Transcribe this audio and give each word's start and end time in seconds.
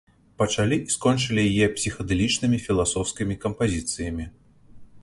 Пачалі 0.41 0.77
і 0.85 0.93
скончылі 0.93 1.43
яе 1.51 1.67
псіхадэлічнымі 1.75 2.57
філасофскімі 2.65 3.41
кампазіцыямі. 3.47 4.25